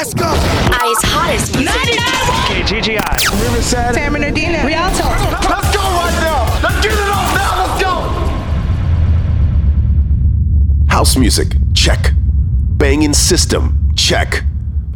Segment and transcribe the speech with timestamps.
[0.00, 0.24] Let's go.
[0.24, 1.74] I's hottest music.
[2.48, 3.42] KGGI.
[3.42, 3.94] Riverside.
[3.94, 4.64] San Bernardino.
[4.64, 5.04] Rialto.
[5.04, 6.48] Let's go right now.
[6.62, 7.66] Let's get it off now.
[7.66, 7.92] Let's go.
[10.88, 12.14] House music, check.
[12.78, 14.42] Banging system, check.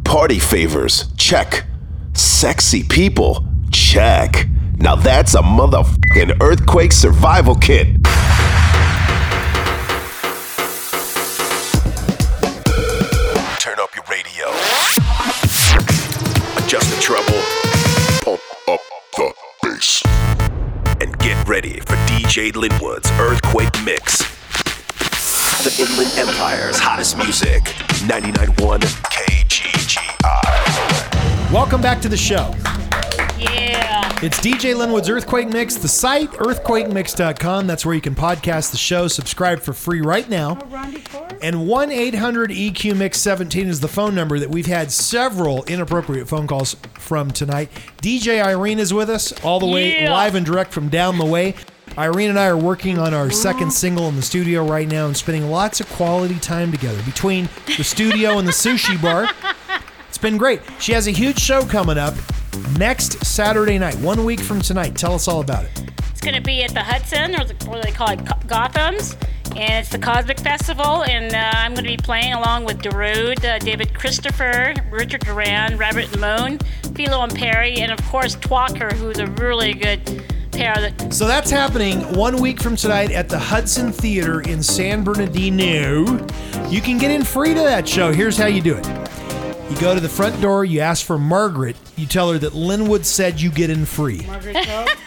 [0.05, 1.67] Party favors, check.
[2.15, 4.49] Sexy people, check.
[4.79, 7.89] Now that's a motherfucking earthquake survival kit.
[22.45, 24.19] For DJ Linwood's Earthquake Mix.
[25.65, 27.63] The Inland Empire's hottest music.
[28.07, 28.81] 99.1
[29.11, 30.43] KGGI.
[31.53, 32.55] Welcome back to the show.
[33.39, 34.11] Yeah.
[34.23, 37.67] It's DJ Linwood's Earthquake Mix, the site, earthquakemix.com.
[37.67, 39.09] That's where you can podcast the show.
[39.09, 40.59] Subscribe for free right now.
[40.73, 45.65] Oh, and 1 800 EQ Mix 17 is the phone number that we've had several
[45.65, 47.71] inappropriate phone calls from tonight.
[48.03, 50.13] DJ Irene is with us, all the way Yeah.
[50.13, 51.55] live and direct from down the way.
[51.97, 55.17] Irene and I are working on our second single in the studio right now and
[55.17, 59.29] spending lots of quality time together between the studio and the sushi bar.
[60.09, 60.61] It's been great.
[60.81, 62.15] She has a huge show coming up
[62.79, 64.97] next Saturday night, one week from tonight.
[64.97, 65.91] Tell us all about it.
[66.11, 69.17] It's going to be at the Hudson, or what do they call it, Gotham's.
[69.57, 73.45] And it's the Cosmic Festival, and uh, I'm going to be playing along with Darude,
[73.45, 76.59] uh, David Christopher, Richard Durand, Robert Moon,
[76.97, 80.75] Philo and Perry, and of course Twacker, who's a really good pair.
[80.75, 86.05] That So that's happening one week from tonight at the Hudson Theater in San Bernardino.
[86.69, 88.13] You can get in free to that show.
[88.13, 88.87] Here's how you do it.
[89.71, 93.05] You go to the front door, you ask for Margaret, you tell her that Linwood
[93.05, 94.23] said you get in free.
[94.27, 94.57] Margaret,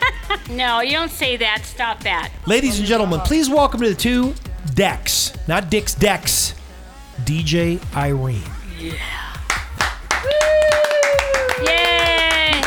[0.50, 1.64] no, you don't say that.
[1.64, 2.32] Stop that.
[2.45, 4.34] Ladies and gentlemen, please welcome to the two
[4.73, 6.56] decks, not Dick's decks,
[7.23, 8.42] DJ Irene.
[8.80, 9.00] Yay!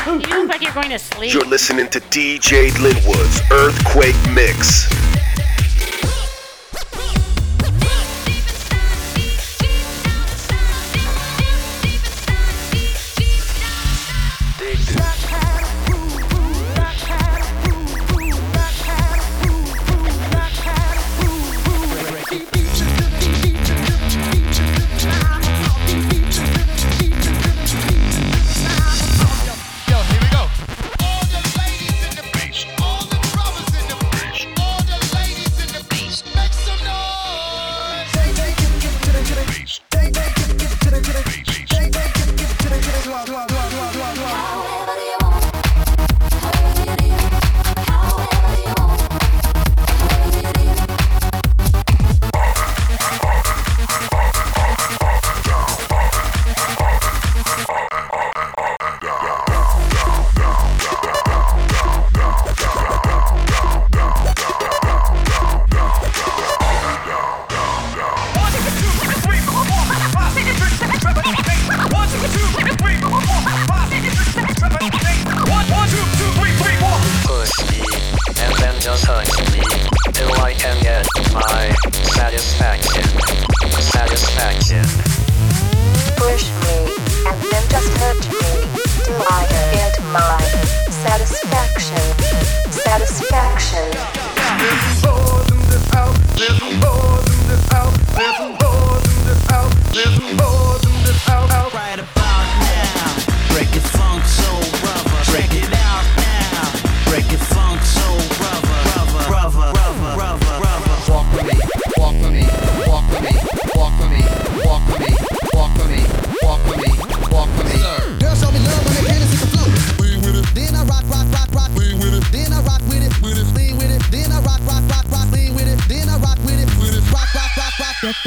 [0.06, 1.34] You look like you're going to sleep.
[1.34, 4.88] You're listening to DJ Linwood's Earthquake Mix.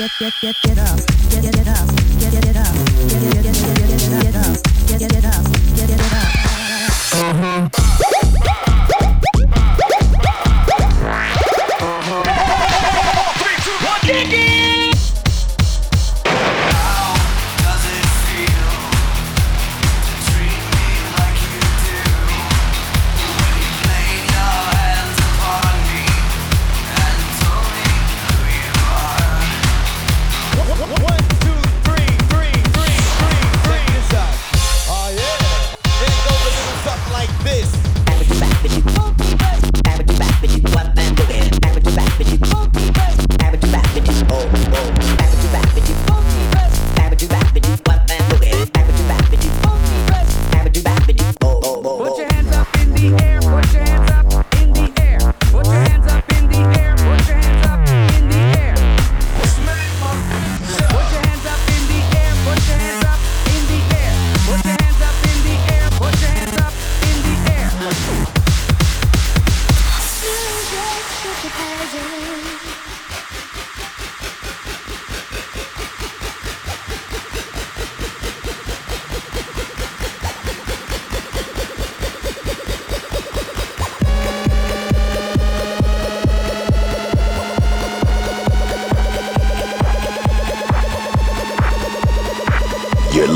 [0.03, 1.12] Get get get get up.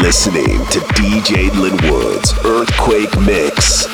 [0.08, 3.87] Listening to DJ Linwood's Earthquake Mix.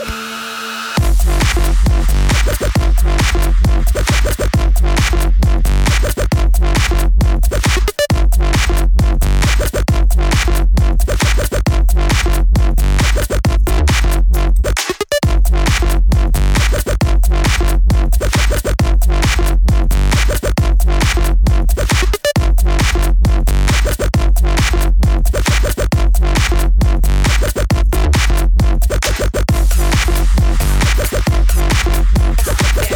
[32.46, 32.93] yeah.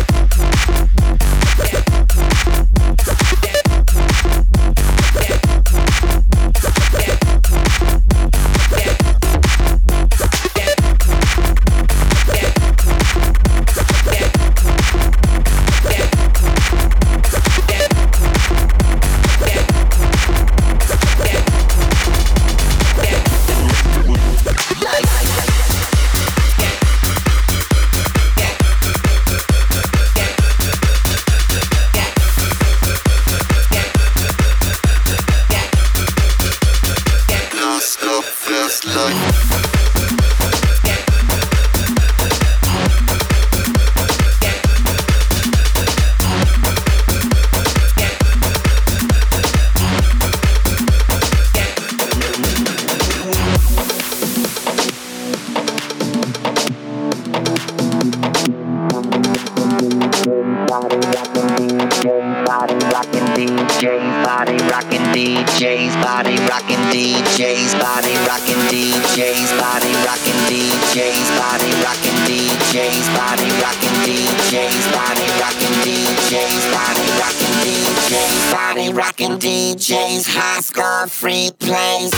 [67.79, 76.63] Body rockin' DJs, body rockin' DJs, body rockin' DJs, body rockin' DJs, body rockin' DJs,
[76.73, 82.11] body rockin' DJs, body rockin' DJs, high score free plays.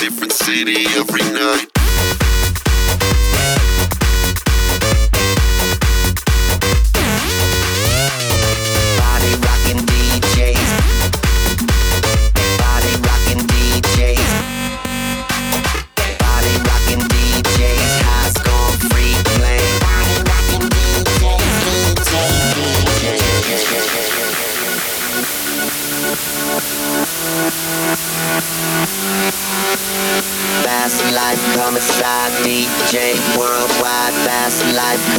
[0.00, 1.85] Different city every night.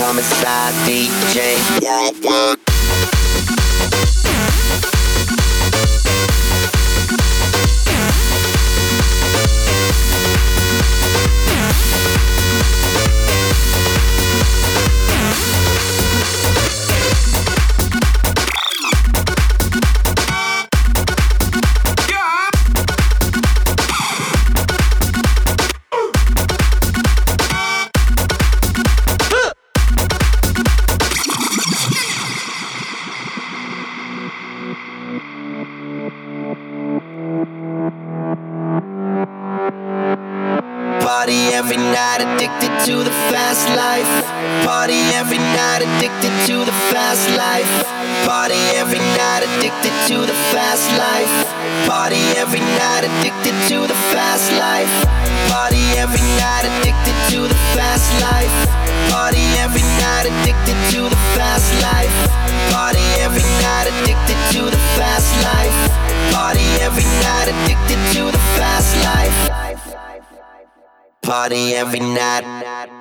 [0.07, 2.66] homicide DJ.
[41.67, 44.07] Every night, addicted to the fast life.
[44.63, 47.67] Party every night, addicted to the fast life.
[48.23, 51.27] Party every night, addicted to the fast life.
[51.83, 54.87] Party every night, addicted to the fast life.
[55.51, 58.55] Party every night, addicted to the fast life.
[59.11, 62.15] Party every night, addicted to the fast life.
[62.71, 65.75] Party every night, addicted to the fast life.
[66.31, 69.66] Party every night, addicted to the fast life
[71.27, 72.96] party every night.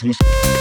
[0.00, 0.59] Technics.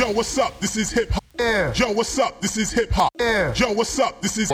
[0.00, 0.58] Yo, what's up?
[0.60, 1.78] This is hip hop.
[1.78, 2.40] Yo, what's up?
[2.40, 3.12] This is hip hop.
[3.20, 4.22] Yo, what's up?
[4.22, 4.50] This is.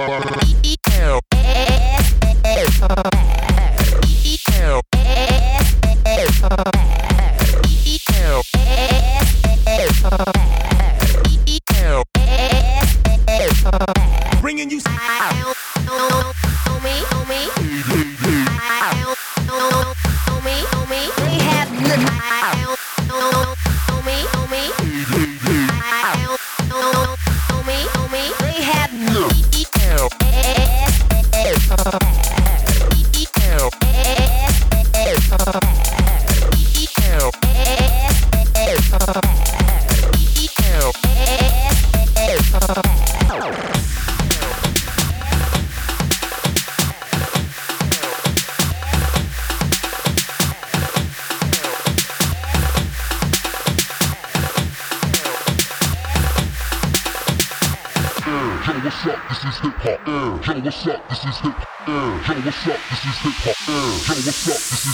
[58.86, 59.18] What's up?
[59.28, 60.06] This is hip hop.
[60.06, 61.08] Yo, what's up?
[61.08, 61.88] This is hip hop.
[61.88, 62.78] Yo, what's up?
[62.88, 63.58] This is hip hop.
[63.66, 63.74] Yo,
[64.06, 64.54] what's up?
[64.54, 64.86] This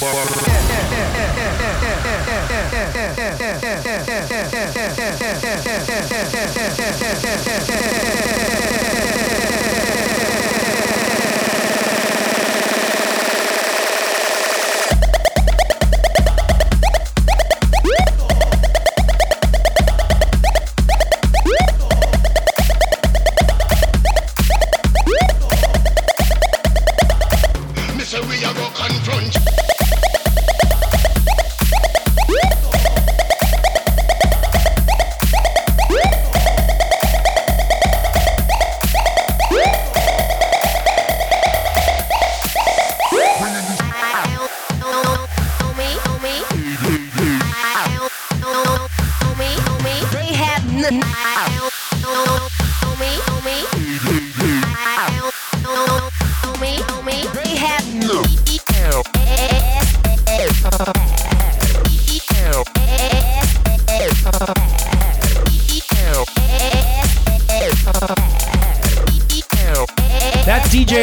[3.52, 3.61] is.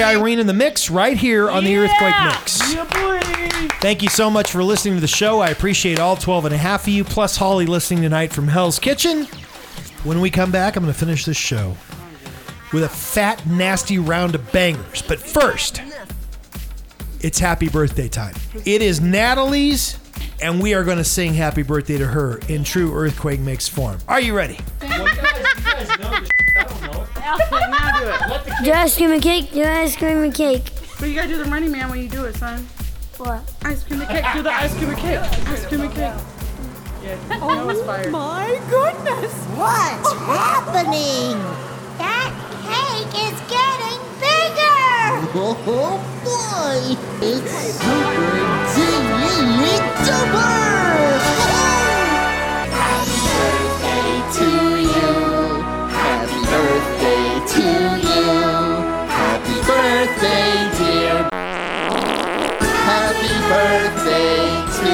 [0.09, 2.73] Irene in the mix right here on the Earthquake Mix.
[2.73, 2.85] Yeah,
[3.79, 5.39] Thank you so much for listening to the show.
[5.39, 8.79] I appreciate all 12 and a half of you, plus Holly listening tonight from Hell's
[8.79, 9.25] Kitchen.
[10.03, 11.77] When we come back, I'm going to finish this show
[12.73, 15.03] with a fat, nasty round of bangers.
[15.03, 15.83] But first,
[17.21, 18.33] it's happy birthday time.
[18.65, 19.99] It is Natalie's,
[20.41, 23.99] and we are going to sing happy birthday to her in true Earthquake Mix form.
[24.07, 24.57] Are you ready?
[27.99, 28.63] Okay, now do it.
[28.63, 29.51] Do ice cream and cake.
[29.51, 30.71] Do ice cream and cake.
[30.99, 32.65] But you gotta do the running man when you do it, son.
[33.17, 33.41] What?
[33.63, 34.25] Ice cream and cake.
[34.33, 35.19] Do the ice cream and cake.
[35.19, 36.13] Ice cream and cake.
[37.03, 38.09] Yeah, that oh was fire.
[38.09, 39.33] My goodness!
[39.55, 41.39] What's happening?
[41.97, 42.31] That
[42.67, 44.75] cake is getting bigger!
[45.35, 46.95] Oh boy!
[47.21, 51.19] It's super dingy duper!
[52.71, 54.68] Happy birthday to
[63.59, 64.37] birthday
[64.79, 64.91] to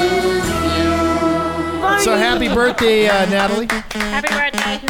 [0.76, 2.00] you!
[2.00, 3.68] So happy birthday, uh, Natalie.
[3.92, 4.82] Happy birthday.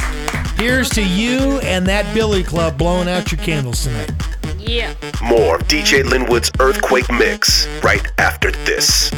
[0.62, 4.12] Here's to you and that Billy Club blowing out your candles tonight.
[4.58, 4.94] Yeah.
[5.22, 9.12] More DJ Linwood's Earthquake Mix right after this.